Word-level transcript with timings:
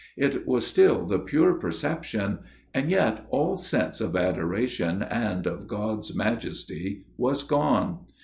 It 0.17 0.47
was 0.47 0.65
still 0.65 1.05
the 1.05 1.19
pure 1.19 1.53
perception, 1.59 2.39
and 2.73 2.89
yet 2.89 3.27
all 3.29 3.55
sense 3.55 4.01
of 4.01 4.15
adoration 4.15 5.03
and 5.03 5.45
of 5.45 5.67
God's 5.67 6.15
Majesty 6.15 7.03
was 7.19 7.43
gone. 7.43 7.99